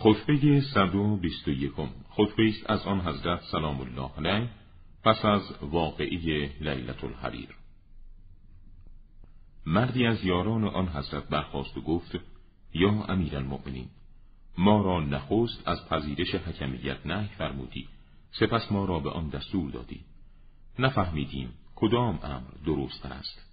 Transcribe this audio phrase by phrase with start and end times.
[0.00, 1.72] خطبه 121
[2.10, 4.48] خطبه است از آن حضرت سلام الله علیه
[5.04, 7.48] پس از واقعی لیلت الحریر.
[9.66, 12.18] مردی از یاران آن حضرت برخواست و گفت
[12.74, 13.88] یا امیر المؤمنین
[14.58, 17.88] ما را نخست از پذیرش حکمیت نه فرمودی
[18.30, 20.00] سپس ما را به آن دستور دادی.
[20.78, 23.50] نفهمیدیم کدام امر درست است.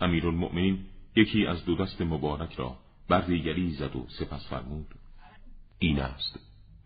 [0.00, 0.84] امیر المؤمنین
[1.16, 2.76] یکی از دو دست مبارک را
[3.08, 5.01] بر دیگری زد و سپس فرمود
[5.82, 6.38] این است.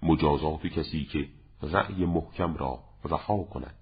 [0.02, 1.28] مجازات کسی که
[1.62, 3.74] رأی محکم را رها کند.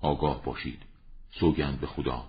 [0.00, 0.82] آگاه باشید.
[1.30, 2.24] سوگند به خدا.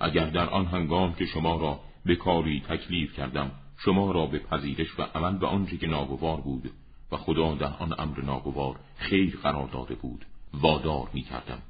[0.00, 4.98] اگر در آن هنگام که شما را به کاری تکلیف کردم شما را به پذیرش
[4.98, 6.70] و عمل به آنچه که ناگوار بود
[7.12, 11.62] و خدا در آن امر ناگوار خیر قرار داده بود وادار می کردم.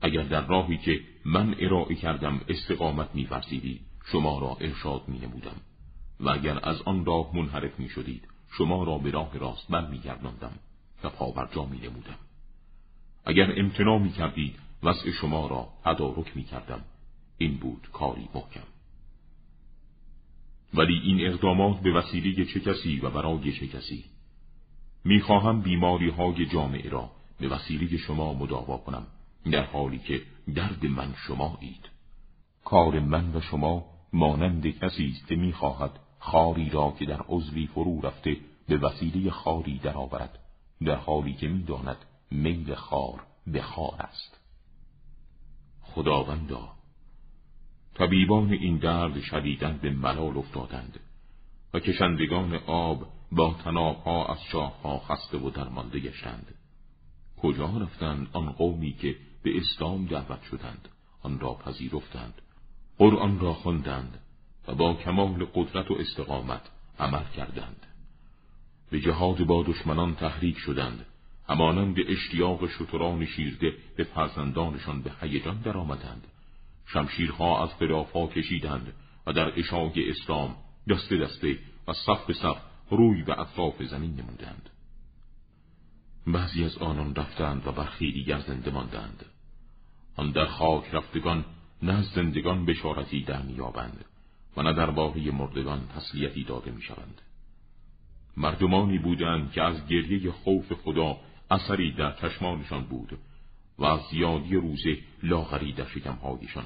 [0.00, 3.28] اگر در راهی که من ارائه کردم استقامت می
[4.12, 5.56] شما را ارشاد می نمودم
[6.20, 9.98] و اگر از آن راه منحرف می شدید شما را به راه راست من می
[9.98, 10.52] گرداندم
[11.04, 12.18] و پاورجا می نمودم
[13.24, 16.84] اگر امتناع می کردید وضع شما را تدارک می کردم
[17.38, 18.66] این بود کاری محکم.
[20.74, 24.04] ولی این اقدامات به وسیله چه کسی و برای چه کسی؟
[25.04, 29.06] می‌خواهم بیماری های جامعه را به وسیله شما مداوا کنم
[29.52, 30.22] در حالی که
[30.54, 31.88] درد من شمایید.
[32.64, 38.00] کار من و شما مانند کسی است که می‌خواهد خاری را که در عضوی فرو
[38.00, 38.36] رفته
[38.68, 40.38] به وسیله خاری درآورد
[40.84, 41.96] در حالی که می‌داند
[42.30, 44.38] میل خار به خار است.
[45.82, 46.68] خداوندا
[47.94, 51.00] طبیبان این درد شدیدن به ملال افتادند
[51.74, 56.54] و کشندگان آب با تنابها از شاهها خسته و درمانده گشتند.
[57.42, 60.88] کجا رفتند آن قومی که به اسلام دعوت شدند؟
[61.22, 62.42] آن را پذیرفتند
[62.98, 64.20] قرآن را خواندند.
[64.68, 66.62] و با کمال قدرت و استقامت
[66.98, 67.86] عمل کردند.
[68.90, 71.06] به جهاد با دشمنان تحریک شدند
[71.48, 76.26] همانند اشتیاق شتران شیرده به فرزندانشان به هیجان درآمدند.
[76.86, 78.92] شمشیرها از خلافها کشیدند
[79.26, 80.56] و در اشاق اسلام
[80.88, 81.58] دسته دسته
[81.88, 82.56] و صف به صف
[82.90, 84.70] روی به اطراف زمین نمودند.
[86.26, 89.24] بعضی از آنان رفتند و برخی دیگر زنده ماندند.
[90.16, 91.44] آن در خاک رفتگان
[91.82, 94.04] نه زندگان بشارتی در میابند
[94.58, 97.20] و نه در باقی مردگان تسلیتی داده می‌شوند.
[98.36, 101.16] مردمانی بودند که از گریه خوف خدا
[101.50, 103.18] اثری در چشمانشان بود
[103.78, 106.64] و از زیادی روزه لاغری در شکمهایشان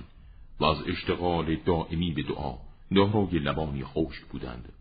[0.61, 2.55] و از اشتغال دائمی به دعا
[2.95, 4.73] دارای لبانی خشک بودند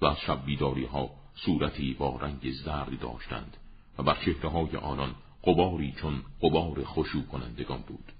[0.00, 3.56] و از شب بیداری ها صورتی با رنگ زرد داشتند
[3.98, 5.14] و بر چهره های آنان
[5.44, 8.12] قباری چون قبار خشو کنندگان بود.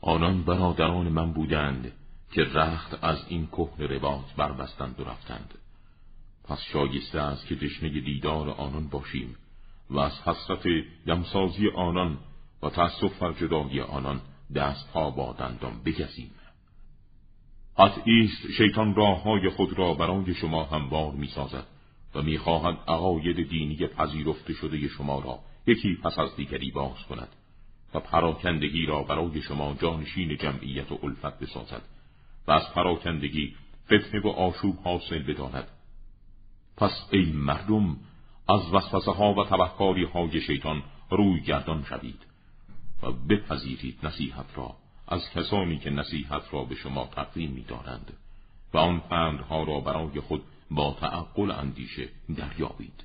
[0.00, 1.92] آنان برادران من بودند
[2.32, 5.54] که رخت از این کهن رباط بربستند و رفتند.
[6.44, 9.36] پس شایسته است که دشنه دیدار آنان باشیم
[9.90, 10.62] و از حسرت
[11.06, 12.18] دمسازی آنان
[12.62, 14.20] و تأسف بر جدایی آنان
[14.54, 16.30] دستها با دندان بگزیم.
[17.78, 21.66] قطعی است شیطان راه های خود را برای شما هموار می‌سازد
[22.14, 27.28] و می‌خواهد عقاید دینی پذیرفته شده شما را یکی پس از دیگری باز کند
[27.94, 31.82] و پراکندگی را برای شما جانشین جمعیت و الفت بسازد.
[32.48, 33.54] و از پراکندگی
[33.86, 35.68] فتنه و آشوب حاصل بداند.
[36.76, 37.96] پس ای مردم
[38.48, 42.26] از وسوسه ها و تبهکاری های شیطان روی گردان شوید
[43.02, 44.76] و بپذیرید نصیحت را
[45.08, 48.12] از کسانی که نصیحت را به شما تقدیم می دارند
[48.74, 53.04] و آن پندها را برای خود با تعقل اندیشه دریابید.